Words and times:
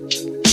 Thank 0.00 0.24
you. 0.24 0.49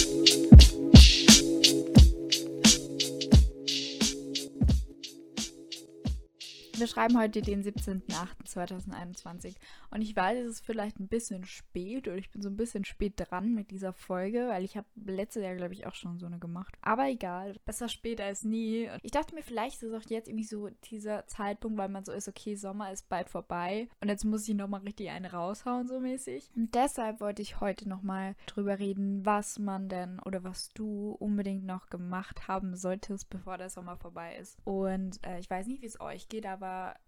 Wir 6.78 6.86
schreiben 6.86 7.18
heute 7.18 7.42
den 7.42 7.64
17.08.2021 7.64 9.56
und 9.90 10.04
ich 10.04 10.16
weiß, 10.16 10.46
es 10.46 10.58
ist 10.58 10.66
vielleicht 10.66 11.00
ein 11.00 11.08
bisschen 11.08 11.44
spät 11.44 12.08
oder 12.08 12.18
ich 12.18 12.30
bin 12.30 12.44
so 12.44 12.50
ein 12.50 12.56
bisschen 12.56 12.86
spät 12.86 13.14
dran 13.16 13.56
mit 13.56 13.72
dieser 13.72 13.94
Folge, 13.94 14.50
weil 14.50 14.64
ich 14.64 14.78
habe 14.78 14.86
letztes 15.04 15.42
Jahr, 15.42 15.56
glaube 15.56 15.74
ich, 15.74 15.88
auch 15.88 15.96
schon 15.96 16.20
so 16.20 16.28
eine 16.28 16.38
gemacht. 16.38 16.78
Aber 16.82 17.08
egal, 17.08 17.56
besser 17.66 17.90
spät 17.90 18.22
als 18.22 18.44
nie. 18.44 18.88
Und 18.92 19.00
ich 19.02 19.10
dachte 19.10 19.34
mir, 19.34 19.42
vielleicht 19.42 19.82
ist 19.82 19.92
auch 19.92 20.08
jetzt 20.08 20.28
irgendwie 20.28 20.46
so 20.46 20.70
dieser 20.92 21.26
Zeitpunkt, 21.26 21.80
weil 21.80 21.90
man 21.90 22.06
so 22.06 22.12
ist, 22.12 22.28
okay, 22.28 22.54
Sommer 22.54 22.92
ist 22.92 23.10
bald 23.10 23.32
vorbei 23.32 23.90
und 24.00 24.10
jetzt 24.10 24.24
muss 24.24 24.48
ich 24.48 24.54
nochmal 24.54 24.82
richtig 24.82 25.10
eine 25.10 25.32
raushauen, 25.32 25.88
so 25.88 26.00
mäßig. 26.00 26.52
Und 26.56 26.76
deshalb 26.76 27.22
wollte 27.22 27.42
ich 27.42 27.60
heute 27.60 27.90
nochmal 27.90 28.36
drüber 28.46 28.78
reden, 28.78 29.26
was 29.26 29.58
man 29.58 29.90
denn 29.90 30.20
oder 30.20 30.44
was 30.44 30.70
du 30.76 31.16
unbedingt 31.20 31.66
noch 31.66 31.90
gemacht 31.90 32.48
haben 32.48 32.76
solltest, 32.76 33.32
bevor 33.32 33.58
der 33.58 33.72
Sommer 33.72 33.98
vorbei 33.98 34.38
ist. 34.38 34.60
Und 34.64 35.26
äh, 35.26 35.40
ich 35.40 35.50
weiß 35.50 35.66
nicht, 35.66 35.82
wie 35.82 35.88
es 35.88 36.00
euch 36.00 36.30
geht, 36.30 36.46
aber 36.46 36.67
aber 36.68 37.00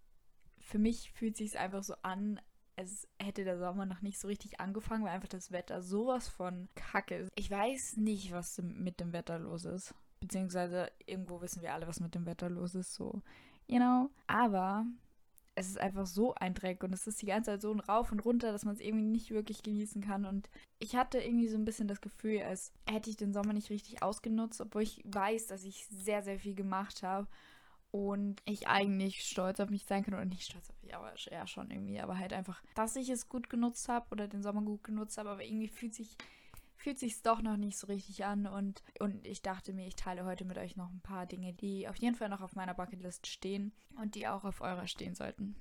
für 0.60 0.80
mich 0.80 1.12
fühlt 1.12 1.38
sich 1.38 1.58
einfach 1.58 1.84
so 1.84 1.96
an, 2.02 2.40
als 2.76 3.08
hätte 3.22 3.44
der 3.44 3.58
Sommer 3.58 3.86
noch 3.86 4.02
nicht 4.02 4.20
so 4.20 4.28
richtig 4.28 4.60
angefangen, 4.60 5.04
weil 5.04 5.12
einfach 5.12 5.28
das 5.28 5.52
Wetter 5.52 5.82
sowas 5.82 6.30
von 6.30 6.70
kacke 6.76 7.16
ist. 7.16 7.32
Ich 7.36 7.52
weiß 7.52 7.98
nicht, 7.98 8.32
was 8.32 8.62
mit 8.62 9.00
dem 9.00 9.12
Wetter 9.12 9.40
los 9.40 9.66
ist. 9.66 9.94
Beziehungsweise 10.22 10.92
irgendwo 11.06 11.42
wissen 11.42 11.62
wir 11.62 11.74
alle, 11.74 11.88
was 11.88 12.00
mit 12.00 12.16
dem 12.16 12.26
Wetter 12.26 12.50
los 12.50 12.76
ist, 12.76 12.94
so, 12.94 13.22
you 13.68 13.78
know. 13.78 14.10
Aber 14.28 14.86
es 15.56 15.68
ist 15.68 15.80
einfach 15.80 16.06
so 16.06 16.36
ein 16.36 16.54
Dreck 16.54 16.84
und 16.84 16.94
es 16.94 17.08
ist 17.08 17.22
die 17.22 17.26
ganze 17.26 17.52
Zeit 17.52 17.62
so 17.62 17.74
ein 17.74 17.80
Rauf 17.80 18.12
und 18.12 18.20
runter, 18.20 18.52
dass 18.52 18.64
man 18.64 18.76
es 18.76 18.82
irgendwie 18.82 19.06
nicht 19.06 19.32
wirklich 19.32 19.64
genießen 19.64 20.02
kann. 20.02 20.26
Und 20.26 20.50
ich 20.78 20.96
hatte 20.96 21.20
irgendwie 21.20 21.48
so 21.48 21.58
ein 21.58 21.66
bisschen 21.66 21.88
das 21.88 22.02
Gefühl, 22.02 22.42
als 22.42 22.72
hätte 22.86 23.10
ich 23.10 23.18
den 23.18 23.34
Sommer 23.34 23.54
nicht 23.54 23.70
richtig 23.70 24.04
ausgenutzt, 24.04 24.62
obwohl 24.62 24.84
ich 24.84 25.02
weiß, 25.06 25.48
dass 25.48 25.64
ich 25.64 25.86
sehr, 25.88 26.22
sehr 26.22 26.40
viel 26.40 26.56
gemacht 26.56 27.04
habe 27.04 27.28
und 27.92 28.42
ich 28.46 28.68
eigentlich 28.68 29.24
stolz 29.24 29.60
auf 29.60 29.70
mich 29.70 29.86
sein 29.86 30.04
kann 30.04 30.14
oder 30.14 30.26
nicht 30.26 30.44
stolz 30.44 30.70
auf 30.70 30.82
mich, 30.82 30.96
aber 30.96 31.14
eher 31.30 31.48
schon 31.48 31.72
irgendwie, 31.72 32.00
aber 32.00 32.18
halt 32.18 32.34
einfach, 32.34 32.62
dass 32.76 32.96
ich 32.96 33.10
es 33.10 33.30
gut 33.30 33.50
genutzt 33.50 33.90
habe 33.90 34.08
oder 34.12 34.28
den 34.28 34.44
Sommer 34.44 34.62
gut 34.62 34.84
genutzt 34.84 35.18
habe, 35.18 35.30
aber 35.30 35.44
irgendwie 35.44 35.68
fühlt 35.68 35.94
sich 35.94 36.18
fühlt 36.76 36.98
sich 36.98 37.22
doch 37.22 37.42
noch 37.42 37.58
nicht 37.58 37.78
so 37.78 37.88
richtig 37.88 38.24
an 38.24 38.48
und 38.48 38.84
und 39.00 39.28
ich 39.28 39.42
dachte 39.42 39.74
mir, 39.74 39.86
ich 39.86 39.96
teile 39.96 40.24
heute 40.24 40.46
mit 40.46 40.58
euch 40.58 40.78
noch 40.78 40.90
ein 40.90 41.02
paar 41.02 41.26
Dinge, 41.26 41.54
die 41.54 41.88
auf 41.88 41.98
jeden 41.98 42.16
Fall 42.16 42.30
noch 42.30 42.42
auf 42.42 42.56
meiner 42.56 42.74
Bucketlist 42.74 43.28
stehen 43.28 43.74
und 44.00 44.16
die 44.16 44.28
auch 44.28 44.46
auf 44.46 44.62
eurer 44.62 44.88
stehen 44.88 45.14
sollten. 45.14 45.56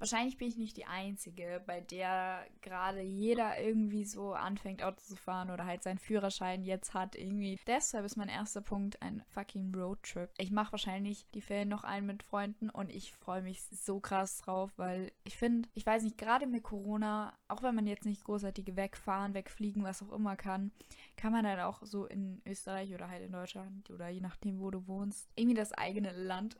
Wahrscheinlich 0.00 0.38
bin 0.38 0.48
ich 0.48 0.56
nicht 0.56 0.78
die 0.78 0.86
Einzige, 0.86 1.62
bei 1.66 1.82
der 1.82 2.46
gerade 2.62 3.02
jeder 3.02 3.60
irgendwie 3.60 4.04
so 4.04 4.32
anfängt, 4.32 4.82
Auto 4.82 4.98
zu 4.98 5.14
fahren 5.14 5.50
oder 5.50 5.66
halt 5.66 5.82
seinen 5.82 5.98
Führerschein 5.98 6.64
jetzt 6.64 6.94
hat. 6.94 7.16
Irgendwie. 7.16 7.60
Deshalb 7.66 8.06
ist 8.06 8.16
mein 8.16 8.30
erster 8.30 8.62
Punkt 8.62 9.02
ein 9.02 9.22
fucking 9.28 9.74
Roadtrip. 9.74 10.30
Ich 10.38 10.50
mache 10.50 10.72
wahrscheinlich 10.72 11.26
die 11.34 11.42
Ferien 11.42 11.68
noch 11.68 11.84
einen 11.84 12.06
mit 12.06 12.22
Freunden 12.22 12.70
und 12.70 12.88
ich 12.88 13.12
freue 13.12 13.42
mich 13.42 13.62
so 13.62 14.00
krass 14.00 14.38
drauf, 14.38 14.72
weil 14.78 15.12
ich 15.24 15.36
finde, 15.36 15.68
ich 15.74 15.84
weiß 15.84 16.02
nicht, 16.02 16.16
gerade 16.16 16.46
mit 16.46 16.62
Corona, 16.62 17.34
auch 17.48 17.62
wenn 17.62 17.74
man 17.74 17.86
jetzt 17.86 18.06
nicht 18.06 18.24
großartige 18.24 18.76
wegfahren, 18.76 19.34
wegfliegen, 19.34 19.84
was 19.84 20.02
auch 20.02 20.12
immer 20.12 20.34
kann, 20.34 20.72
kann 21.16 21.32
man 21.32 21.44
dann 21.44 21.60
auch 21.60 21.82
so 21.82 22.06
in 22.06 22.40
Österreich 22.46 22.94
oder 22.94 23.10
halt 23.10 23.22
in 23.22 23.32
Deutschland 23.32 23.90
oder 23.90 24.08
je 24.08 24.22
nachdem, 24.22 24.60
wo 24.60 24.70
du 24.70 24.86
wohnst, 24.86 25.28
irgendwie 25.36 25.56
das 25.56 25.72
eigene 25.72 26.12
Land 26.12 26.56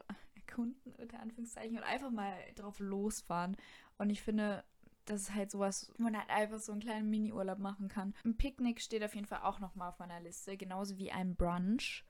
erkunden, 0.50 0.94
unter 0.98 1.20
Anführungszeichen, 1.20 1.78
und 1.78 1.84
einfach 1.84 2.10
mal 2.10 2.34
drauf 2.56 2.78
losfahren. 2.80 3.56
Und 3.98 4.10
ich 4.10 4.22
finde, 4.22 4.64
das 5.04 5.22
ist 5.22 5.34
halt 5.34 5.50
sowas, 5.50 5.92
wo 5.96 6.04
man 6.04 6.16
halt 6.16 6.30
einfach 6.30 6.58
so 6.58 6.72
einen 6.72 6.80
kleinen 6.80 7.10
Mini-Urlaub 7.10 7.58
machen 7.58 7.88
kann. 7.88 8.14
Ein 8.24 8.36
Picknick 8.36 8.80
steht 8.80 9.04
auf 9.04 9.14
jeden 9.14 9.26
Fall 9.26 9.40
auch 9.42 9.60
nochmal 9.60 9.88
auf 9.88 9.98
meiner 9.98 10.20
Liste, 10.20 10.56
genauso 10.56 10.98
wie 10.98 11.10
ein 11.10 11.34
Brunch. 11.34 12.04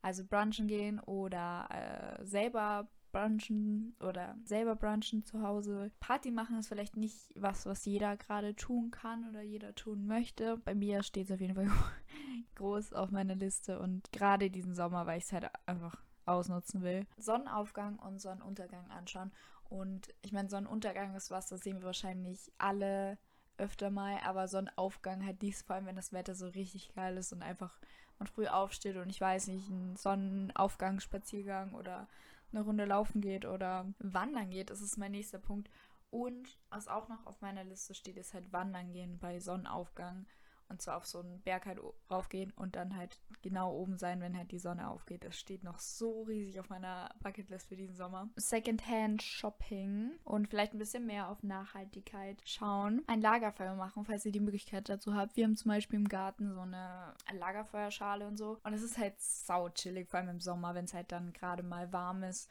Also 0.00 0.24
brunchen 0.24 0.66
gehen 0.66 0.98
oder 0.98 1.68
äh, 1.70 2.26
selber 2.26 2.88
brunchen 3.12 3.94
oder 4.00 4.36
selber 4.44 4.74
brunchen 4.74 5.24
zu 5.24 5.42
Hause. 5.42 5.92
Party 6.00 6.32
machen 6.32 6.58
ist 6.58 6.66
vielleicht 6.66 6.96
nicht 6.96 7.30
was, 7.36 7.66
was 7.66 7.84
jeder 7.84 8.16
gerade 8.16 8.56
tun 8.56 8.90
kann 8.90 9.28
oder 9.28 9.42
jeder 9.42 9.76
tun 9.76 10.06
möchte. 10.06 10.56
Bei 10.56 10.74
mir 10.74 11.04
steht 11.04 11.26
es 11.26 11.32
auf 11.32 11.40
jeden 11.40 11.54
Fall 11.54 11.70
groß 12.56 12.94
auf 12.94 13.12
meiner 13.12 13.36
Liste 13.36 13.78
und 13.78 14.10
gerade 14.12 14.50
diesen 14.50 14.74
Sommer, 14.74 15.06
weil 15.06 15.18
ich 15.18 15.24
es 15.24 15.32
halt 15.32 15.48
einfach 15.66 16.02
ausnutzen 16.26 16.82
will. 16.82 17.06
Sonnenaufgang 17.16 17.98
und 17.98 18.20
Sonnenuntergang 18.20 18.90
anschauen. 18.90 19.32
Und 19.68 20.08
ich 20.22 20.32
meine, 20.32 20.48
Sonnenuntergang 20.50 21.14
ist 21.14 21.30
was, 21.30 21.48
das 21.48 21.60
sehen 21.60 21.78
wir 21.78 21.86
wahrscheinlich 21.86 22.52
alle 22.58 23.18
öfter 23.56 23.90
mal, 23.90 24.18
aber 24.24 24.48
Sonnenaufgang 24.48 25.24
halt 25.24 25.40
dies, 25.42 25.62
vor 25.62 25.76
allem 25.76 25.86
wenn 25.86 25.96
das 25.96 26.12
Wetter 26.12 26.34
so 26.34 26.48
richtig 26.48 26.94
geil 26.94 27.16
ist 27.16 27.32
und 27.32 27.42
einfach 27.42 27.78
man 28.18 28.26
früh 28.26 28.46
aufsteht 28.46 28.96
und 28.96 29.10
ich 29.10 29.20
weiß 29.20 29.48
nicht, 29.48 29.68
ein 29.68 29.96
Sonnenaufgang, 29.96 31.00
Spaziergang 31.00 31.72
oder 31.74 32.08
eine 32.52 32.62
Runde 32.62 32.84
laufen 32.84 33.20
geht 33.20 33.44
oder 33.44 33.86
wandern 33.98 34.50
geht, 34.50 34.70
das 34.70 34.80
ist 34.80 34.98
mein 34.98 35.12
nächster 35.12 35.38
Punkt. 35.38 35.70
Und 36.10 36.58
was 36.68 36.88
auch 36.88 37.08
noch 37.08 37.26
auf 37.26 37.40
meiner 37.40 37.64
Liste 37.64 37.94
steht, 37.94 38.18
ist 38.18 38.34
halt 38.34 38.52
wandern 38.52 38.92
gehen 38.92 39.18
bei 39.18 39.40
Sonnenaufgang. 39.40 40.26
Und 40.72 40.80
zwar 40.80 40.96
auf 40.96 41.06
so 41.06 41.20
einen 41.20 41.42
Berg 41.42 41.66
halt 41.66 41.78
raufgehen 42.10 42.50
und 42.56 42.76
dann 42.76 42.96
halt 42.96 43.20
genau 43.42 43.74
oben 43.74 43.98
sein, 43.98 44.22
wenn 44.22 44.36
halt 44.36 44.50
die 44.52 44.58
Sonne 44.58 44.88
aufgeht. 44.88 45.22
Das 45.22 45.38
steht 45.38 45.64
noch 45.64 45.78
so 45.78 46.22
riesig 46.22 46.58
auf 46.58 46.70
meiner 46.70 47.14
Bucketlist 47.22 47.68
für 47.68 47.76
diesen 47.76 47.94
Sommer. 47.94 48.30
Secondhand 48.36 49.22
Shopping 49.22 50.12
und 50.24 50.48
vielleicht 50.48 50.72
ein 50.72 50.78
bisschen 50.78 51.04
mehr 51.06 51.28
auf 51.28 51.42
Nachhaltigkeit 51.42 52.40
schauen. 52.46 53.02
Ein 53.06 53.20
Lagerfeuer 53.20 53.74
machen, 53.74 54.06
falls 54.06 54.24
ihr 54.24 54.32
die 54.32 54.40
Möglichkeit 54.40 54.88
dazu 54.88 55.14
habt. 55.14 55.36
Wir 55.36 55.44
haben 55.44 55.56
zum 55.56 55.68
Beispiel 55.68 55.98
im 55.98 56.08
Garten 56.08 56.54
so 56.54 56.60
eine 56.60 57.14
Lagerfeuerschale 57.32 58.26
und 58.26 58.38
so. 58.38 58.58
Und 58.64 58.72
es 58.72 58.82
ist 58.82 58.96
halt 58.96 59.20
sau 59.20 59.68
chillig, 59.68 60.08
vor 60.08 60.20
allem 60.20 60.30
im 60.30 60.40
Sommer, 60.40 60.74
wenn 60.74 60.86
es 60.86 60.94
halt 60.94 61.12
dann 61.12 61.34
gerade 61.34 61.62
mal 61.62 61.92
warm 61.92 62.22
ist 62.22 62.48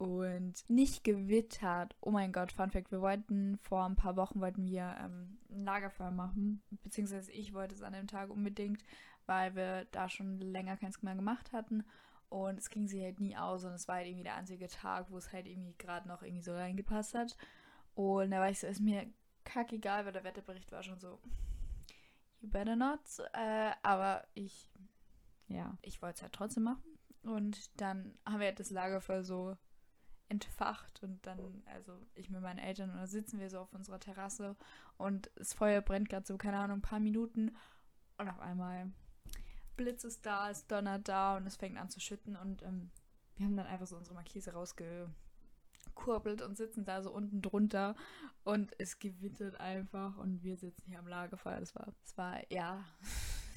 und 0.00 0.64
nicht 0.70 1.04
gewittert. 1.04 1.94
Oh 2.00 2.10
mein 2.10 2.32
Gott, 2.32 2.52
Fun 2.52 2.70
Fact, 2.70 2.90
wir 2.90 3.02
wollten 3.02 3.58
vor 3.58 3.84
ein 3.84 3.96
paar 3.96 4.16
Wochen 4.16 4.40
wollten 4.40 4.64
wir 4.64 4.96
ähm, 4.98 5.38
ein 5.50 5.64
Lagerfeuer 5.64 6.10
machen, 6.10 6.62
beziehungsweise 6.82 7.30
ich 7.32 7.52
wollte 7.52 7.74
es 7.74 7.82
an 7.82 7.92
dem 7.92 8.06
Tag 8.06 8.30
unbedingt, 8.30 8.82
weil 9.26 9.54
wir 9.54 9.84
da 9.90 10.08
schon 10.08 10.40
länger 10.40 10.78
keins 10.78 11.02
mehr 11.02 11.14
gemacht 11.14 11.52
hatten. 11.52 11.84
Und 12.30 12.58
es 12.58 12.70
ging 12.70 12.88
sich 12.88 13.02
halt 13.02 13.20
nie 13.20 13.36
aus 13.36 13.64
und 13.64 13.72
es 13.72 13.88
war 13.88 13.96
halt 13.96 14.06
irgendwie 14.06 14.22
der 14.22 14.36
einzige 14.36 14.68
Tag, 14.68 15.10
wo 15.10 15.18
es 15.18 15.34
halt 15.34 15.46
irgendwie 15.46 15.74
gerade 15.76 16.08
noch 16.08 16.22
irgendwie 16.22 16.44
so 16.44 16.54
reingepasst 16.54 17.12
hat. 17.12 17.36
Und 17.94 18.30
da 18.30 18.40
war 18.40 18.48
ich 18.48 18.58
so, 18.58 18.68
ist 18.68 18.80
mir 18.80 19.04
kackegal, 19.44 20.06
weil 20.06 20.12
der 20.12 20.24
Wetterbericht 20.24 20.72
war 20.72 20.82
schon 20.82 20.98
so, 20.98 21.20
you 22.40 22.48
better 22.48 22.74
not, 22.74 23.00
äh, 23.34 23.72
aber 23.82 24.26
ich, 24.32 24.70
ja, 25.48 25.76
ich 25.82 26.00
wollte 26.00 26.16
es 26.16 26.22
halt 26.22 26.32
trotzdem 26.32 26.62
machen. 26.62 26.98
Und 27.22 27.78
dann 27.78 28.18
haben 28.24 28.40
wir 28.40 28.46
halt 28.46 28.60
das 28.60 28.70
Lagerfeuer 28.70 29.24
so 29.24 29.58
entfacht 30.30 31.02
und 31.02 31.26
dann, 31.26 31.62
also 31.66 31.92
ich 32.14 32.30
mit 32.30 32.40
meinen 32.40 32.58
Eltern, 32.58 32.90
und 32.90 32.96
da 32.96 33.06
sitzen 33.06 33.40
wir 33.40 33.50
so 33.50 33.58
auf 33.58 33.72
unserer 33.72 33.98
Terrasse 33.98 34.56
und 34.96 35.30
das 35.34 35.52
Feuer 35.52 35.80
brennt 35.80 36.08
gerade 36.08 36.26
so, 36.26 36.38
keine 36.38 36.58
Ahnung, 36.58 36.78
ein 36.78 36.82
paar 36.82 37.00
Minuten 37.00 37.56
und 38.16 38.28
auf 38.28 38.38
einmal 38.40 38.92
Blitz 39.76 40.04
ist 40.04 40.24
da, 40.24 40.50
es 40.50 40.66
donnert 40.66 41.08
da 41.08 41.36
und 41.36 41.46
es 41.46 41.56
fängt 41.56 41.78
an 41.78 41.90
zu 41.90 42.00
schütten 42.00 42.36
und 42.36 42.62
ähm, 42.62 42.90
wir 43.36 43.46
haben 43.46 43.56
dann 43.56 43.66
einfach 43.66 43.86
so 43.86 43.96
unsere 43.96 44.14
Markise 44.14 44.52
rausgekurbelt 44.52 46.42
und 46.42 46.56
sitzen 46.56 46.84
da 46.84 47.02
so 47.02 47.10
unten 47.10 47.42
drunter 47.42 47.96
und 48.44 48.72
es 48.78 48.98
gewittert 48.98 49.58
einfach 49.58 50.16
und 50.18 50.42
wir 50.42 50.56
sitzen 50.58 50.84
hier 50.86 50.98
am 50.98 51.08
Lagerfeuer. 51.08 51.58
Das 51.58 51.74
war, 51.74 51.92
das 52.04 52.18
war, 52.18 52.52
ja, 52.52 52.84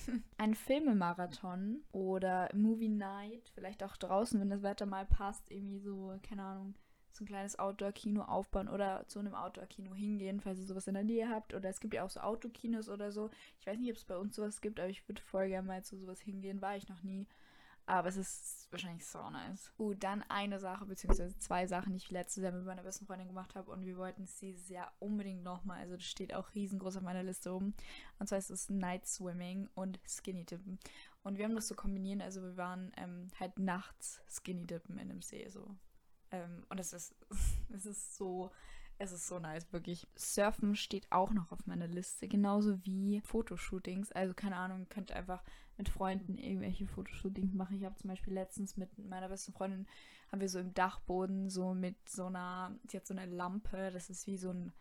ein 0.38 0.56
Filmemarathon 0.56 1.84
oder 1.92 2.50
Movie 2.54 2.90
Night, 2.90 3.50
vielleicht 3.54 3.84
auch 3.84 3.98
draußen, 3.98 4.40
wenn 4.40 4.50
das 4.50 4.64
Wetter 4.64 4.86
mal 4.86 5.06
passt, 5.06 5.52
irgendwie 5.52 5.80
so, 5.80 6.18
keine 6.24 6.44
Ahnung, 6.44 6.76
so 7.14 7.24
ein 7.24 7.28
kleines 7.28 7.60
Outdoor-Kino 7.60 8.24
aufbauen 8.24 8.68
oder 8.68 9.06
zu 9.08 9.20
einem 9.20 9.36
Outdoor-Kino 9.36 9.94
hingehen, 9.94 10.42
falls 10.42 10.60
ihr 10.60 10.66
sowas 10.66 10.88
in 10.88 10.96
der 10.96 11.04
Nähe 11.04 11.30
habt. 11.30 11.54
Oder 11.54 11.70
es 11.70 11.80
gibt 11.80 11.94
ja 11.94 12.04
auch 12.04 12.10
so 12.10 12.20
Autokinos 12.20 12.90
oder 12.90 13.12
so. 13.12 13.30
Ich 13.60 13.68
weiß 13.68 13.78
nicht, 13.78 13.92
ob 13.92 13.98
es 13.98 14.06
bei 14.06 14.18
uns 14.18 14.36
sowas 14.36 14.62
gibt, 14.62 14.80
aber 14.80 14.90
ich 14.90 15.08
würde 15.08 15.22
voll 15.22 15.48
gerne 15.48 15.68
mal 15.68 15.84
zu 15.84 15.96
sowas 15.96 16.20
hingehen. 16.20 16.62
War 16.62 16.76
ich 16.76 16.90
noch 16.90 17.04
nie. 17.04 17.28
Aber 17.86 18.08
es 18.08 18.16
ist 18.16 18.72
wahrscheinlich 18.72 19.06
so 19.06 19.30
nice. 19.30 19.72
Uh, 19.78 19.94
dann 19.94 20.24
eine 20.30 20.60
Sache, 20.60 20.86
beziehungsweise 20.86 21.38
zwei 21.40 21.68
Sachen, 21.68 21.92
die 21.92 21.98
ich 21.98 22.12
letztes 22.12 22.42
Jahr 22.42 22.54
mit 22.54 22.66
meiner 22.66 22.84
besten 22.84 23.06
Freundin 23.06 23.28
gemacht 23.28 23.56
habe 23.56 23.72
und 23.72 23.86
wir 23.86 23.98
wollten 23.98 24.24
es 24.24 24.38
dieses 24.38 24.70
Jahr 24.70 24.94
unbedingt 25.00 25.44
nochmal. 25.44 25.82
Also 25.82 25.96
das 25.96 26.06
steht 26.06 26.34
auch 26.34 26.54
riesengroß 26.56 26.98
auf 26.98 27.04
meiner 27.04 27.24
Liste 27.24 27.54
oben. 27.54 27.74
Und 28.20 28.28
zwar 28.28 28.38
ist 28.38 28.50
es 28.50 28.70
Night 28.70 29.06
Swimming 29.06 29.70
und 29.76 30.00
Skinny 30.08 30.46
Dippen. 30.46 30.80
Und 31.24 31.38
wir 31.38 31.46
haben 31.46 31.56
das 31.56 31.68
so 31.68 31.76
kombinieren, 31.76 32.22
also 32.22 32.42
wir 32.42 32.58
waren 32.58 32.92
ähm, 32.98 33.28
halt 33.40 33.60
nachts 33.60 34.22
Skinny 34.30 34.66
Dippen 34.66 34.98
in 34.98 35.10
dem 35.10 35.22
See 35.22 35.48
so. 35.50 35.76
Ähm, 36.32 36.66
und 36.70 36.80
es 36.80 36.94
ist, 36.94 37.16
es 37.74 37.86
ist 37.86 38.16
so 38.16 38.52
es 38.98 39.12
ist 39.12 39.28
so 39.28 39.40
nice, 39.40 39.72
wirklich. 39.72 40.08
Surfen 40.16 40.76
steht 40.76 41.12
auch 41.12 41.32
noch 41.32 41.52
auf 41.52 41.66
meiner 41.66 41.88
Liste, 41.88 42.28
genauso 42.28 42.84
wie 42.86 43.22
Fotoshootings. 43.22 44.12
Also 44.12 44.34
keine 44.34 44.56
Ahnung, 44.56 44.88
könnt 44.90 45.12
einfach 45.12 45.44
mit 45.78 45.90
Freunden 45.90 46.38
irgendwelche 46.38 46.88
Fotoshootings 46.88 47.54
machen. 47.54 47.78
Ich 47.78 47.86
habe 47.86 47.96
zum 47.96 48.10
Beispiel 48.10 48.34
letztens 48.34 48.78
mit 48.78 48.98
meiner 48.98 49.30
besten 49.30 49.54
Freundin, 49.54 49.88
haben 50.32 50.42
wir 50.42 50.50
so 50.50 50.60
im 50.60 50.74
Dachboden 50.74 51.50
so 51.50 51.74
mit 51.74 51.98
so 52.08 52.26
einer, 52.26 52.78
sie 52.90 52.98
hat 52.98 53.08
so 53.08 53.14
eine 53.14 53.26
Lampe, 53.26 53.92
das 53.92 54.10
ist 54.10 54.28
wie 54.28 54.38
so 54.38 54.50
ein 54.50 54.72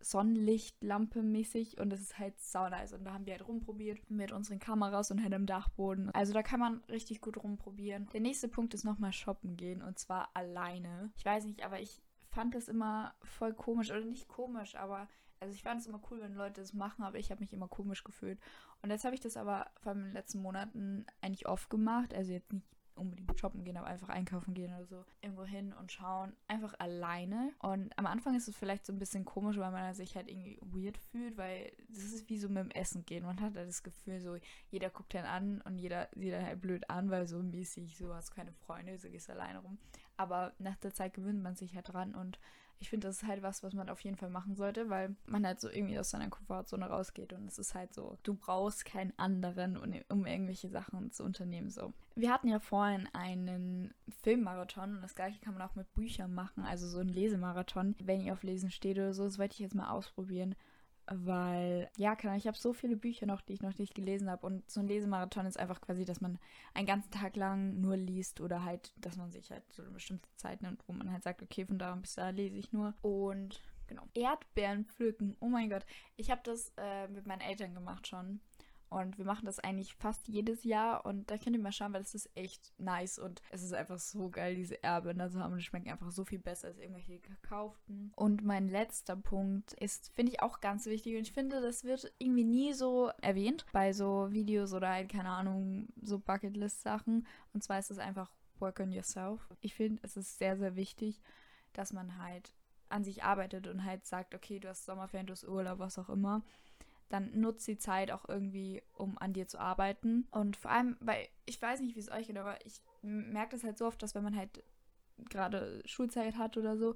Sonnenlichtlampe 0.00 1.22
mäßig 1.22 1.78
und 1.78 1.90
das 1.90 2.00
ist 2.00 2.18
halt 2.18 2.38
sau 2.40 2.68
nice. 2.68 2.92
Und 2.92 3.04
da 3.04 3.12
haben 3.12 3.26
wir 3.26 3.32
halt 3.32 3.46
rumprobiert 3.46 4.10
mit 4.10 4.32
unseren 4.32 4.58
Kameras 4.58 5.10
und 5.10 5.22
halt 5.22 5.32
im 5.32 5.46
Dachboden. 5.46 6.10
Also 6.10 6.32
da 6.32 6.42
kann 6.42 6.60
man 6.60 6.82
richtig 6.88 7.20
gut 7.20 7.42
rumprobieren. 7.42 8.08
Der 8.12 8.20
nächste 8.20 8.48
Punkt 8.48 8.74
ist 8.74 8.84
nochmal 8.84 9.12
shoppen 9.12 9.56
gehen 9.56 9.82
und 9.82 9.98
zwar 9.98 10.30
alleine. 10.34 11.12
Ich 11.16 11.24
weiß 11.24 11.44
nicht, 11.46 11.64
aber 11.64 11.80
ich 11.80 12.02
fand 12.36 12.54
das 12.54 12.68
immer 12.68 13.14
voll 13.22 13.54
komisch 13.54 13.90
oder 13.90 14.04
nicht 14.04 14.28
komisch, 14.28 14.76
aber 14.76 15.08
also 15.40 15.54
ich 15.54 15.62
fand 15.62 15.80
es 15.80 15.86
immer 15.86 16.02
cool, 16.10 16.20
wenn 16.20 16.34
Leute 16.34 16.60
das 16.60 16.74
machen, 16.74 17.02
aber 17.02 17.18
ich 17.18 17.30
habe 17.30 17.40
mich 17.40 17.54
immer 17.54 17.66
komisch 17.66 18.04
gefühlt. 18.04 18.38
Und 18.82 18.90
jetzt 18.90 19.06
habe 19.06 19.14
ich 19.14 19.22
das 19.22 19.38
aber 19.38 19.70
vor 19.80 19.92
allem 19.92 20.00
in 20.00 20.04
den 20.08 20.12
letzten 20.12 20.42
Monaten 20.42 21.06
eigentlich 21.22 21.48
oft 21.48 21.70
gemacht. 21.70 22.12
Also 22.12 22.32
jetzt 22.32 22.52
nicht 22.52 22.66
unbedingt 22.94 23.38
shoppen 23.38 23.64
gehen, 23.64 23.78
aber 23.78 23.86
einfach 23.86 24.10
einkaufen 24.10 24.52
gehen 24.52 24.74
oder 24.74 24.84
so. 24.84 25.04
Irgendwo 25.22 25.44
hin 25.44 25.72
und 25.72 25.92
schauen. 25.92 26.34
Einfach 26.46 26.74
alleine. 26.78 27.52
Und 27.58 27.98
am 27.98 28.06
Anfang 28.06 28.34
ist 28.34 28.48
es 28.48 28.56
vielleicht 28.56 28.84
so 28.84 28.92
ein 28.92 28.98
bisschen 28.98 29.24
komisch, 29.24 29.56
weil 29.56 29.70
man 29.70 29.94
sich 29.94 30.14
halt 30.14 30.28
irgendwie 30.28 30.58
weird 30.60 30.98
fühlt, 30.98 31.38
weil 31.38 31.72
das 31.88 32.04
ist 32.04 32.28
wie 32.28 32.38
so 32.38 32.48
mit 32.48 32.58
dem 32.58 32.70
Essen 32.70 33.04
gehen. 33.06 33.24
Man 33.24 33.40
hat 33.40 33.54
halt 33.54 33.68
das 33.68 33.82
Gefühl, 33.82 34.20
so 34.20 34.36
jeder 34.68 34.90
guckt 34.90 35.14
einen 35.14 35.26
an 35.26 35.60
und 35.62 35.78
jeder 35.78 36.08
sieht 36.14 36.32
dann 36.32 36.44
halt 36.44 36.60
blöd 36.60 36.88
an, 36.90 37.10
weil 37.10 37.26
so 37.26 37.42
mäßig, 37.42 37.96
so 37.96 38.14
hast 38.14 38.34
keine 38.34 38.52
Freunde, 38.52 38.98
so 38.98 39.08
gehst 39.08 39.30
alleine 39.30 39.60
rum. 39.60 39.78
Aber 40.16 40.52
nach 40.58 40.76
der 40.76 40.94
Zeit 40.94 41.14
gewöhnt 41.14 41.42
man 41.42 41.56
sich 41.56 41.74
halt 41.74 41.92
dran 41.92 42.14
und 42.14 42.38
ich 42.78 42.90
finde, 42.90 43.06
das 43.06 43.22
ist 43.22 43.28
halt 43.28 43.42
was, 43.42 43.62
was 43.62 43.72
man 43.72 43.88
auf 43.88 44.00
jeden 44.00 44.16
Fall 44.16 44.28
machen 44.28 44.54
sollte, 44.54 44.90
weil 44.90 45.16
man 45.26 45.46
halt 45.46 45.60
so 45.60 45.70
irgendwie 45.70 45.98
aus 45.98 46.10
seiner 46.10 46.28
Komfortzone 46.28 46.86
rausgeht 46.86 47.32
und 47.32 47.46
es 47.46 47.58
ist 47.58 47.74
halt 47.74 47.94
so, 47.94 48.18
du 48.22 48.34
brauchst 48.34 48.84
keinen 48.84 49.14
anderen, 49.18 49.78
um 50.08 50.26
irgendwelche 50.26 50.68
Sachen 50.68 51.10
zu 51.10 51.24
unternehmen. 51.24 51.70
So. 51.70 51.94
Wir 52.16 52.30
hatten 52.30 52.48
ja 52.48 52.58
vorhin 52.58 53.08
einen 53.14 53.94
Filmmarathon 54.22 54.96
und 54.96 55.02
das 55.02 55.14
gleiche 55.14 55.40
kann 55.40 55.54
man 55.54 55.62
auch 55.62 55.74
mit 55.74 55.92
Büchern 55.94 56.34
machen, 56.34 56.64
also 56.64 56.86
so 56.86 56.98
ein 56.98 57.08
Lesemarathon. 57.08 57.94
Wenn 57.98 58.20
ihr 58.20 58.34
auf 58.34 58.42
Lesen 58.42 58.70
steht 58.70 58.98
oder 58.98 59.14
so, 59.14 59.24
das 59.24 59.38
wollte 59.38 59.54
ich 59.54 59.60
jetzt 59.60 59.74
mal 59.74 59.88
ausprobieren 59.88 60.54
weil, 61.08 61.88
ja, 61.96 62.16
kann, 62.16 62.36
ich 62.36 62.46
habe 62.46 62.56
so 62.56 62.72
viele 62.72 62.96
Bücher 62.96 63.26
noch, 63.26 63.40
die 63.40 63.52
ich 63.52 63.62
noch 63.62 63.76
nicht 63.78 63.94
gelesen 63.94 64.30
habe. 64.30 64.46
Und 64.46 64.68
so 64.70 64.80
ein 64.80 64.88
Lesemarathon 64.88 65.46
ist 65.46 65.58
einfach 65.58 65.80
quasi, 65.80 66.04
dass 66.04 66.20
man 66.20 66.38
einen 66.74 66.86
ganzen 66.86 67.10
Tag 67.10 67.36
lang 67.36 67.80
nur 67.80 67.96
liest 67.96 68.40
oder 68.40 68.64
halt, 68.64 68.92
dass 68.96 69.16
man 69.16 69.30
sich 69.30 69.50
halt 69.50 69.62
so 69.72 69.82
eine 69.82 69.92
bestimmte 69.92 70.28
Zeit 70.36 70.62
nimmt, 70.62 70.82
wo 70.86 70.92
man 70.92 71.12
halt 71.12 71.22
sagt, 71.22 71.42
okay, 71.42 71.64
von 71.64 71.78
da 71.78 71.94
bis 71.94 72.14
da 72.14 72.30
lese 72.30 72.56
ich 72.56 72.72
nur. 72.72 72.94
Und 73.02 73.60
genau. 73.86 74.02
Erdbeeren 74.14 74.84
pflücken. 74.84 75.36
Oh 75.40 75.48
mein 75.48 75.70
Gott. 75.70 75.86
Ich 76.16 76.30
habe 76.30 76.40
das 76.44 76.72
äh, 76.76 77.08
mit 77.08 77.26
meinen 77.26 77.40
Eltern 77.40 77.74
gemacht 77.74 78.06
schon. 78.06 78.40
Und 78.88 79.18
wir 79.18 79.24
machen 79.24 79.46
das 79.46 79.58
eigentlich 79.58 79.94
fast 79.94 80.28
jedes 80.28 80.64
Jahr. 80.64 81.04
Und 81.04 81.30
da 81.30 81.38
könnt 81.38 81.56
ihr 81.56 81.62
mal 81.62 81.72
schauen, 81.72 81.92
weil 81.92 82.02
das 82.02 82.14
ist 82.14 82.30
echt 82.34 82.72
nice. 82.78 83.18
Und 83.18 83.42
es 83.50 83.62
ist 83.62 83.72
einfach 83.72 83.98
so 83.98 84.28
geil, 84.30 84.54
diese 84.54 84.82
Erben 84.82 85.18
da 85.18 85.28
zu 85.28 85.40
haben. 85.40 85.56
Die 85.56 85.62
schmecken 85.62 85.90
einfach 85.90 86.10
so 86.10 86.24
viel 86.24 86.38
besser 86.38 86.68
als 86.68 86.78
irgendwelche 86.78 87.18
gekauften. 87.18 88.12
Und 88.14 88.44
mein 88.44 88.68
letzter 88.68 89.16
Punkt 89.16 89.72
ist, 89.74 90.12
finde 90.14 90.32
ich 90.32 90.42
auch 90.42 90.60
ganz 90.60 90.86
wichtig. 90.86 91.16
Und 91.16 91.22
ich 91.22 91.32
finde, 91.32 91.60
das 91.60 91.84
wird 91.84 92.12
irgendwie 92.18 92.44
nie 92.44 92.72
so 92.72 93.10
erwähnt 93.20 93.66
bei 93.72 93.92
so 93.92 94.30
Videos 94.30 94.72
oder 94.72 94.90
halt, 94.90 95.10
keine 95.10 95.30
Ahnung, 95.30 95.88
so 96.00 96.18
Bucketlist-Sachen. 96.18 97.26
Und 97.52 97.64
zwar 97.64 97.78
ist 97.78 97.90
es 97.90 97.98
einfach 97.98 98.30
Work 98.60 98.80
on 98.80 98.92
Yourself. 98.92 99.48
Ich 99.60 99.74
finde, 99.74 100.02
es 100.04 100.16
ist 100.16 100.38
sehr, 100.38 100.56
sehr 100.56 100.76
wichtig, 100.76 101.20
dass 101.72 101.92
man 101.92 102.18
halt 102.18 102.52
an 102.88 103.04
sich 103.04 103.24
arbeitet 103.24 103.66
und 103.66 103.84
halt 103.84 104.06
sagt, 104.06 104.34
okay, 104.34 104.60
du 104.60 104.68
hast 104.68 104.84
Sommerferien, 104.84 105.26
du 105.26 105.32
hast 105.32 105.46
Urlaub, 105.46 105.78
was 105.78 105.98
auch 105.98 106.08
immer 106.08 106.44
dann 107.08 107.38
nutzt 107.38 107.66
die 107.68 107.78
Zeit 107.78 108.10
auch 108.10 108.28
irgendwie, 108.28 108.82
um 108.92 109.16
an 109.18 109.32
dir 109.32 109.46
zu 109.46 109.58
arbeiten. 109.58 110.26
Und 110.30 110.56
vor 110.56 110.70
allem, 110.70 110.96
weil 111.00 111.28
ich 111.44 111.60
weiß 111.60 111.80
nicht, 111.80 111.94
wie 111.94 112.00
es 112.00 112.10
euch 112.10 112.26
geht, 112.26 112.38
aber 112.38 112.64
ich 112.66 112.80
merke 113.02 113.56
das 113.56 113.64
halt 113.64 113.78
so 113.78 113.86
oft, 113.86 114.02
dass 114.02 114.14
wenn 114.14 114.24
man 114.24 114.36
halt 114.36 114.62
gerade 115.30 115.82
Schulzeit 115.84 116.36
hat 116.36 116.56
oder 116.56 116.76
so 116.76 116.94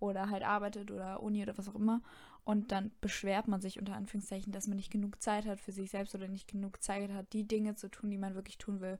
oder 0.00 0.28
halt 0.28 0.42
arbeitet 0.42 0.90
oder 0.90 1.22
Uni 1.22 1.42
oder 1.42 1.56
was 1.56 1.68
auch 1.68 1.76
immer 1.76 2.02
und 2.44 2.72
dann 2.72 2.90
beschwert 3.00 3.46
man 3.46 3.60
sich 3.60 3.78
unter 3.78 3.94
Anführungszeichen, 3.94 4.52
dass 4.52 4.66
man 4.66 4.76
nicht 4.76 4.90
genug 4.90 5.22
Zeit 5.22 5.46
hat 5.46 5.60
für 5.60 5.72
sich 5.72 5.90
selbst 5.90 6.14
oder 6.14 6.26
nicht 6.26 6.48
genug 6.48 6.82
Zeit 6.82 7.12
hat, 7.12 7.32
die 7.32 7.46
Dinge 7.46 7.76
zu 7.76 7.88
tun, 7.88 8.10
die 8.10 8.18
man 8.18 8.34
wirklich 8.34 8.58
tun 8.58 8.80
will. 8.80 8.98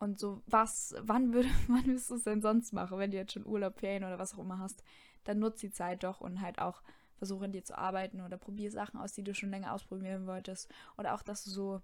Und 0.00 0.18
so, 0.18 0.42
was, 0.46 0.94
wann 1.00 1.32
würde, 1.32 1.48
wann 1.68 1.86
wirst 1.86 2.10
du 2.10 2.16
es 2.16 2.24
denn 2.24 2.42
sonst 2.42 2.72
machen, 2.72 2.98
wenn 2.98 3.12
du 3.12 3.16
jetzt 3.16 3.32
schon 3.32 3.46
Urlaub, 3.46 3.78
Ferien 3.78 4.04
oder 4.04 4.18
was 4.18 4.34
auch 4.34 4.40
immer 4.40 4.58
hast? 4.58 4.82
Dann 5.24 5.38
nutzt 5.38 5.62
die 5.62 5.70
Zeit 5.70 6.02
doch 6.02 6.20
und 6.20 6.40
halt 6.40 6.58
auch 6.58 6.82
versuche 7.20 7.44
an 7.44 7.52
dir 7.52 7.62
zu 7.62 7.76
arbeiten 7.76 8.22
oder 8.22 8.38
probiere 8.38 8.72
Sachen 8.72 8.98
aus, 8.98 9.12
die 9.12 9.22
du 9.22 9.34
schon 9.34 9.50
länger 9.50 9.74
ausprobieren 9.74 10.26
wolltest. 10.26 10.68
Oder 10.96 11.14
auch, 11.14 11.22
dass 11.22 11.44
du 11.44 11.50
so 11.50 11.82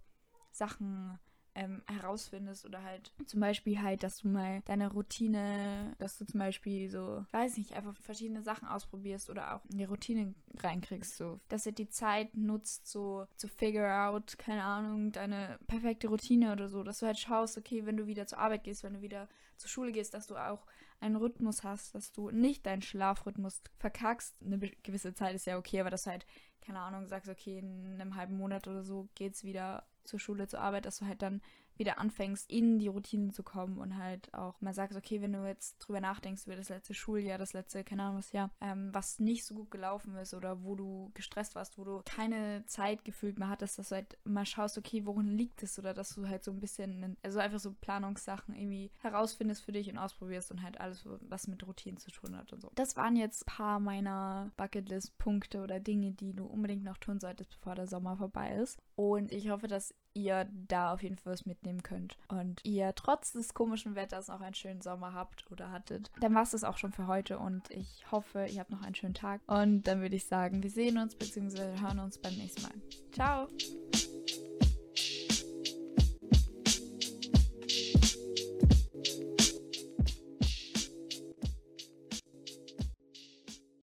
Sachen 0.51 1.19
ähm, 1.55 1.83
herausfindest 1.87 2.65
oder 2.65 2.83
halt 2.83 3.13
zum 3.27 3.41
Beispiel 3.41 3.81
halt, 3.83 4.03
dass 4.03 4.19
du 4.19 4.29
mal 4.29 4.63
deine 4.67 4.91
Routine, 4.91 5.95
dass 5.99 6.17
du 6.17 6.25
zum 6.25 6.41
Beispiel 6.41 6.91
so, 6.91 7.25
weiß 7.33 7.59
nicht, 7.59 7.73
einfach 7.75 7.95
verschiedene 7.97 8.43
Sachen 8.43 8.67
ausprobierst 8.67 9.29
oder 9.29 9.55
auch 9.55 9.65
in 9.71 9.77
die 9.77 9.85
Routine 9.85 10.35
reinkriegst, 10.59 11.19
so, 11.19 11.39
dass 11.49 11.65
du 11.65 11.73
die 11.73 11.89
Zeit 11.89 12.35
nutzt, 12.35 12.87
so 12.87 13.27
zu 13.37 13.49
figure 13.49 14.07
out, 14.07 14.39
keine 14.39 14.65
Ahnung, 14.65 15.13
deine 15.13 15.59
perfekte 15.67 16.09
Routine 16.09 16.53
oder 16.53 16.69
so, 16.69 16.83
dass 16.83 17.01
du 17.01 17.07
halt 17.07 17.19
schaust, 17.19 17.59
okay, 17.59 17.85
wenn 17.85 17.99
du 17.99 18.07
wieder 18.07 18.27
zur 18.27 18.39
Arbeit 18.39 18.65
gehst, 18.65 18.83
wenn 18.83 18.95
du 18.95 19.03
wieder 19.03 19.29
zur 19.59 19.71
Schule 19.71 19.93
gehst, 19.93 20.15
dass 20.15 20.27
du 20.27 20.37
auch 20.37 20.67
einen 21.01 21.17
Rhythmus 21.17 21.63
hast, 21.63 21.95
dass 21.95 22.13
du 22.13 22.31
nicht 22.31 22.65
deinen 22.67 22.83
Schlafrhythmus 22.83 23.63
verkackst. 23.79 24.41
Eine 24.43 24.59
gewisse 24.59 25.15
Zeit 25.15 25.35
ist 25.35 25.47
ja 25.47 25.59
okay, 25.59 25.81
aber 25.81 25.91
dass 25.91 26.05
du 26.05 26.11
halt, 26.11 26.27
keine 26.61 26.81
Ahnung, 26.81 27.07
sagst, 27.07 27.29
okay, 27.29 27.59
in 27.59 28.01
einem 28.01 28.17
halben 28.17 28.37
Monat 28.37 28.67
oder 28.67 28.83
so 28.83 29.09
geht's 29.15 29.45
wieder 29.45 29.87
zur 30.05 30.21
Schule, 30.21 30.47
zur 30.47 30.61
Arbeit, 30.61 30.87
dass 30.87 30.99
du 30.99 31.07
halt 31.07 31.23
dann 31.23 31.43
wieder 31.79 31.99
anfängst, 31.99 32.51
in 32.51 32.79
die 32.79 32.89
Routinen 32.89 33.31
zu 33.31 33.43
kommen 33.43 33.79
und 33.79 33.97
halt 33.97 34.33
auch 34.35 34.61
mal 34.61 34.75
sagst, 34.75 34.97
okay, 34.97 35.21
wenn 35.21 35.33
du 35.33 35.47
jetzt 35.47 35.79
drüber 35.79 36.01
nachdenkst 36.01 36.47
über 36.47 36.57
das 36.57 36.69
letzte 36.69 36.95
Schuljahr, 36.95 37.39
das 37.39 37.53
letzte, 37.53 37.85
keine 37.85 38.03
Ahnung 38.03 38.19
was 38.19 38.33
Jahr, 38.33 38.51
ähm, 38.61 38.91
was 38.93 39.19
nicht 39.19 39.45
so 39.45 39.55
gut 39.55 39.71
gelaufen 39.71 40.17
ist 40.17 40.35
oder 40.35 40.63
wo 40.63 40.75
du 40.75 41.11
gestresst 41.15 41.55
warst, 41.55 41.79
wo 41.79 41.85
du 41.85 42.03
keine 42.05 42.65
Zeit 42.67 43.05
gefühlt 43.05 43.39
mehr 43.39 43.49
hattest, 43.49 43.79
dass 43.79 43.91
du 43.91 43.97
halt 43.97 44.19
mal 44.25 44.47
schaust, 44.47 44.79
okay, 44.79 45.07
worin 45.07 45.27
liegt 45.29 45.63
es 45.63 45.79
oder 45.79 45.95
dass 45.95 46.15
du 46.15 46.29
halt 46.29 46.45
so 46.45 46.51
ein 46.51 46.61
bisschen, 46.61 47.17
also 47.23 47.39
einfach 47.39 47.59
so 47.59 47.73
Planungssachen 47.73 48.55
irgendwie 48.55 48.91
herausfindest 49.03 49.65
für 49.65 49.73
dich 49.73 49.91
und 49.91 49.99
ausprobierst 49.99 50.51
und 50.51 50.63
halt 50.63 50.81
alles, 50.81 51.07
was 51.29 51.47
mit 51.47 51.67
Routinen 51.67 51.99
zu 51.99 52.11
tun 52.11 52.37
hat 52.37 52.53
und 52.53 52.61
so. 52.61 52.71
Das 52.75 52.97
waren 52.97 53.17
jetzt 53.17 53.43
ein 53.43 53.55
paar 53.57 53.81
meiner 53.81 54.51
Bucketlist-Punkte 54.57 55.63
oder 55.63 55.81
Dinge, 55.81 56.13
die 56.13 56.35
du 56.35 56.47
unbedingt 56.47 56.85
noch 56.85 56.99
tun 56.99 57.21
solltest, 57.21 57.51
bevor 57.51 57.75
der 57.75 57.87
Sommer 57.87 58.17
vorbei 58.17 58.57
ist. 58.57 58.81
Und 58.97 59.31
ich 59.31 59.51
hoffe, 59.51 59.69
dass 59.69 59.95
ihr 60.15 60.49
da 60.67 60.93
auf 60.93 61.03
jeden 61.03 61.17
Fall 61.17 61.35
was 61.35 61.45
mitnehmen 61.45 61.83
könnt 61.83 62.17
und 62.29 62.65
ihr 62.65 62.95
trotz 62.95 63.33
des 63.33 63.53
komischen 63.53 63.95
Wetters 63.95 64.31
auch 64.31 64.41
einen 64.41 64.55
schönen 64.55 64.81
Sommer 64.81 65.13
habt 65.13 65.45
oder 65.51 65.71
hattet. 65.71 66.11
Dann 66.21 66.35
war 66.35 66.43
es 66.43 66.53
das 66.53 66.65
auch 66.65 66.79
schon 66.79 66.93
für 66.93 67.07
heute 67.07 67.39
und 67.39 67.71
ich 67.71 68.11
hoffe, 68.11 68.47
ihr 68.47 68.61
habt 68.61 68.71
noch 68.71 68.83
einen 68.83 68.95
schönen 68.95 69.15
Tag. 69.15 69.43
Und 69.47 69.83
dann 69.83 70.01
würde 70.01 70.17
ich 70.17 70.25
sagen, 70.25 70.63
wir 70.63 70.71
sehen 70.71 70.97
uns 70.97 71.15
bzw. 71.15 71.79
hören 71.81 71.99
uns 71.99 72.19
beim 72.19 72.35
nächsten 72.35 72.63
Mal. 72.63 72.73
Ciao! 73.13 73.49